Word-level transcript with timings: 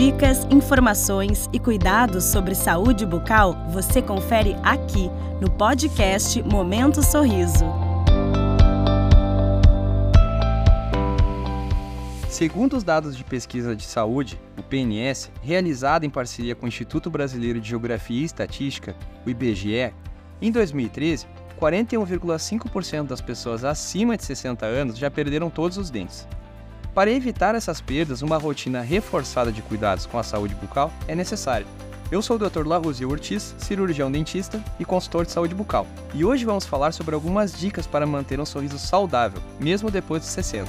Dicas, 0.00 0.46
informações 0.50 1.46
e 1.52 1.58
cuidados 1.58 2.24
sobre 2.24 2.54
saúde 2.54 3.04
bucal 3.04 3.54
você 3.68 4.00
confere 4.00 4.56
aqui 4.62 5.10
no 5.42 5.50
podcast 5.50 6.42
Momento 6.42 7.02
Sorriso. 7.02 7.66
Segundo 12.30 12.78
os 12.78 12.82
dados 12.82 13.14
de 13.14 13.22
pesquisa 13.22 13.76
de 13.76 13.84
saúde, 13.84 14.40
o 14.56 14.62
PNS, 14.62 15.30
realizado 15.42 16.04
em 16.04 16.10
parceria 16.10 16.54
com 16.54 16.64
o 16.64 16.68
Instituto 16.68 17.10
Brasileiro 17.10 17.60
de 17.60 17.68
Geografia 17.68 18.22
e 18.22 18.24
Estatística, 18.24 18.96
o 19.26 19.28
IBGE, 19.28 19.92
em 20.40 20.50
2013, 20.50 21.26
41,5% 21.60 23.06
das 23.06 23.20
pessoas 23.20 23.64
acima 23.64 24.16
de 24.16 24.24
60 24.24 24.64
anos 24.64 24.96
já 24.96 25.10
perderam 25.10 25.50
todos 25.50 25.76
os 25.76 25.90
dentes. 25.90 26.26
Para 26.94 27.10
evitar 27.12 27.54
essas 27.54 27.80
perdas, 27.80 28.20
uma 28.20 28.36
rotina 28.36 28.80
reforçada 28.80 29.52
de 29.52 29.62
cuidados 29.62 30.06
com 30.06 30.18
a 30.18 30.24
saúde 30.24 30.56
bucal 30.56 30.92
é 31.06 31.14
necessária. 31.14 31.66
Eu 32.10 32.20
sou 32.20 32.34
o 32.34 32.38
Dr. 32.38 32.66
Laruzio 32.66 33.08
Ortiz, 33.08 33.54
cirurgião 33.58 34.10
dentista 34.10 34.60
e 34.80 34.84
consultor 34.84 35.24
de 35.24 35.30
saúde 35.30 35.54
bucal, 35.54 35.86
e 36.12 36.24
hoje 36.24 36.44
vamos 36.44 36.66
falar 36.66 36.92
sobre 36.92 37.14
algumas 37.14 37.56
dicas 37.56 37.86
para 37.86 38.04
manter 38.04 38.40
um 38.40 38.44
sorriso 38.44 38.76
saudável, 38.76 39.40
mesmo 39.60 39.88
depois 39.88 40.22
dos 40.22 40.30
60. 40.30 40.68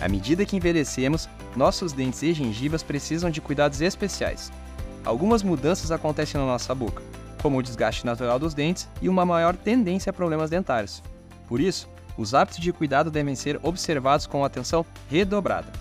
À 0.00 0.08
medida 0.08 0.46
que 0.46 0.56
envelhecemos, 0.56 1.28
nossos 1.56 1.92
dentes 1.92 2.22
e 2.22 2.32
gengivas 2.32 2.84
precisam 2.84 3.28
de 3.28 3.40
cuidados 3.40 3.80
especiais. 3.80 4.52
Algumas 5.04 5.42
mudanças 5.42 5.90
acontecem 5.90 6.40
na 6.40 6.46
nossa 6.46 6.72
boca, 6.72 7.02
como 7.42 7.58
o 7.58 7.62
desgaste 7.62 8.06
natural 8.06 8.38
dos 8.38 8.54
dentes 8.54 8.88
e 9.02 9.08
uma 9.08 9.26
maior 9.26 9.56
tendência 9.56 10.10
a 10.10 10.12
problemas 10.12 10.50
dentários. 10.50 11.02
Por 11.48 11.60
isso, 11.60 11.88
os 12.18 12.34
hábitos 12.34 12.58
de 12.58 12.72
cuidado 12.72 13.12
devem 13.12 13.36
ser 13.36 13.60
observados 13.62 14.26
com 14.26 14.44
atenção 14.44 14.84
redobrada. 15.08 15.72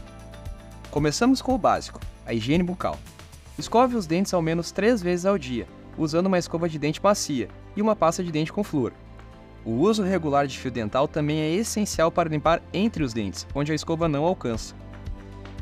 Começamos 0.92 1.42
com 1.42 1.56
o 1.56 1.58
básico, 1.58 2.00
a 2.26 2.34
higiene 2.34 2.64
bucal. 2.64 2.98
Escove 3.58 3.96
os 3.96 4.06
dentes 4.06 4.36
ao 4.36 4.42
menos 4.42 4.72
três 4.72 5.02
vezes 5.02 5.26
ao 5.26 5.36
dia, 5.36 5.68
usando 5.98 6.28
uma 6.28 6.38
escova 6.38 6.70
de 6.70 6.78
dente 6.78 7.02
macia 7.04 7.50
e 7.76 7.82
uma 7.82 7.96
pasta 7.96 8.24
de 8.24 8.32
dente 8.32 8.54
com 8.54 8.64
flúor. 8.64 8.94
O 9.66 9.72
uso 9.72 10.04
regular 10.04 10.46
de 10.46 10.58
fio 10.58 10.70
dental 10.70 11.08
também 11.08 11.40
é 11.40 11.52
essencial 11.52 12.12
para 12.12 12.30
limpar 12.30 12.62
entre 12.72 13.04
os 13.04 13.14
dentes, 13.14 13.48
onde 13.56 13.72
a 13.72 13.76
escova 13.76 14.08
não 14.08 14.24
alcança. 14.24 14.76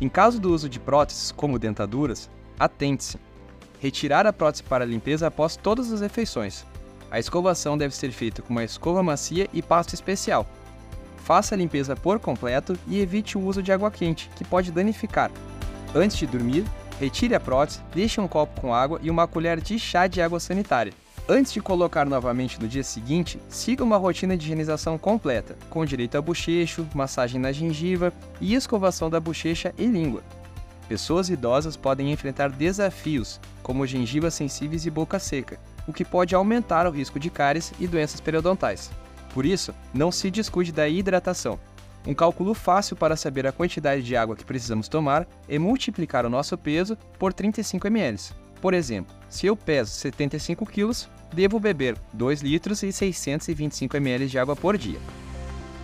Em 0.02 0.10
caso 0.10 0.42
do 0.42 0.54
uso 0.54 0.68
de 0.68 0.80
próteses, 0.80 1.32
como 1.32 1.58
dentaduras, 1.58 2.30
atente-se. 2.60 3.18
Retirar 3.80 4.28
a 4.28 4.34
prótese 4.34 4.64
para 4.64 4.84
limpeza 4.84 5.28
após 5.28 5.56
todas 5.56 5.92
as 5.92 6.02
refeições. 6.02 6.66
A 7.10 7.18
escovação 7.18 7.78
deve 7.78 7.96
ser 7.96 8.12
feita 8.12 8.42
com 8.42 8.50
uma 8.50 8.64
escova 8.64 9.02
macia 9.02 9.48
e 9.54 9.62
pasta 9.62 9.96
especial, 9.96 10.46
Faça 11.26 11.56
a 11.56 11.58
limpeza 11.58 11.96
por 11.96 12.20
completo 12.20 12.78
e 12.88 13.00
evite 13.00 13.36
o 13.36 13.42
uso 13.42 13.64
de 13.64 13.72
água 13.72 13.90
quente, 13.90 14.30
que 14.36 14.44
pode 14.44 14.72
danificar. 14.72 15.32
Antes 15.96 16.18
de 16.18 16.28
dormir, 16.28 16.64
retire 17.00 17.34
a 17.34 17.40
prótese, 17.40 17.80
deixe 17.96 18.22
um 18.22 18.28
copo 18.28 18.62
com 18.62 18.76
água 18.76 19.00
e 19.02 19.10
uma 19.10 19.28
colher 19.28 19.60
de 19.60 19.80
chá 19.80 20.06
de 20.06 20.22
água 20.22 20.40
sanitária. 20.40 20.94
Antes 21.28 21.52
de 21.52 21.60
colocar 21.62 22.06
novamente 22.06 22.62
no 22.62 22.68
dia 22.68 22.84
seguinte, 22.84 23.40
siga 23.50 23.84
uma 23.84 23.98
rotina 23.98 24.38
de 24.38 24.46
higienização 24.46 25.00
completa, 25.00 25.58
com 25.68 25.84
direito 25.84 26.16
a 26.16 26.22
bochecho, 26.22 26.88
massagem 26.94 27.42
na 27.42 27.52
gengiva 27.52 28.14
e 28.40 28.54
escovação 28.54 29.10
da 29.10 29.20
bochecha 29.20 29.74
e 29.80 29.88
língua. 29.88 30.22
Pessoas 30.88 31.28
idosas 31.30 31.76
podem 31.76 32.12
enfrentar 32.12 32.52
desafios, 32.52 33.42
como 33.64 33.88
gengivas 33.88 34.36
sensíveis 34.36 34.86
e 34.86 34.92
boca 34.92 35.18
seca, 35.18 35.60
o 35.88 35.94
que 35.94 36.06
pode 36.06 36.36
aumentar 36.36 36.86
o 36.86 36.92
risco 36.92 37.20
de 37.20 37.32
cáries 37.32 37.74
e 37.80 37.88
doenças 37.88 38.22
periodontais. 38.22 38.92
Por 39.36 39.46
isso, 39.46 39.76
não 39.94 40.14
se 40.14 40.32
descuide 40.32 40.72
da 40.72 40.88
hidratação. 40.88 41.60
Um 42.08 42.14
cálculo 42.14 42.54
fácil 42.54 42.96
para 42.96 43.18
saber 43.18 43.46
a 43.46 43.52
quantidade 43.52 44.02
de 44.02 44.16
água 44.16 44.34
que 44.34 44.46
precisamos 44.46 44.88
tomar 44.88 45.28
é 45.50 45.60
multiplicar 45.60 46.26
o 46.26 46.30
nosso 46.30 46.58
peso 46.58 46.98
por 47.20 47.34
35 47.34 47.86
ml. 47.86 48.18
Por 48.62 48.74
exemplo, 48.74 49.14
se 49.28 49.46
eu 49.46 49.58
peso 49.58 49.92
75 49.92 50.66
kg, 50.66 50.90
devo 51.34 51.60
beber 51.60 51.98
2 52.14 52.44
litros 52.44 52.82
e 52.82 52.94
625 52.94 53.98
ml 53.98 54.28
de 54.28 54.40
água 54.40 54.56
por 54.56 54.78
dia. 54.78 55.00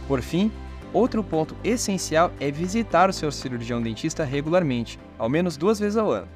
Por 0.08 0.22
fim, 0.22 0.50
outro 0.94 1.22
ponto 1.22 1.54
essencial 1.62 2.32
é 2.40 2.50
visitar 2.50 3.10
o 3.10 3.14
seu 3.14 3.34
cirurgião 3.34 3.82
dentista 3.82 4.24
regularmente, 4.24 4.98
ao 5.18 5.28
menos 5.28 5.58
duas 5.58 5.78
vezes 5.78 5.98
ao 5.98 6.10
ano. 6.10 6.30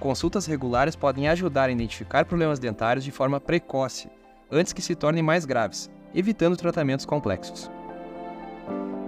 Consultas 0.00 0.46
regulares 0.46 0.96
podem 0.96 1.28
ajudar 1.28 1.68
a 1.68 1.72
identificar 1.72 2.24
problemas 2.24 2.58
dentários 2.58 3.04
de 3.04 3.12
forma 3.12 3.40
precoce, 3.40 4.08
antes 4.50 4.72
que 4.72 4.82
se 4.82 4.96
tornem 4.96 5.22
mais 5.22 5.44
graves, 5.44 5.88
evitando 6.16 6.56
tratamentos 6.56 7.04
complexos. 7.04 7.70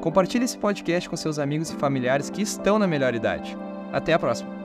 Compartilhe 0.00 0.44
esse 0.44 0.58
podcast 0.58 1.08
com 1.08 1.16
seus 1.16 1.38
amigos 1.38 1.70
e 1.70 1.76
familiares 1.76 2.30
que 2.30 2.42
estão 2.42 2.78
na 2.78 2.86
melhor 2.86 3.14
idade. 3.14 3.56
Até 3.92 4.12
a 4.12 4.18
próxima! 4.18 4.57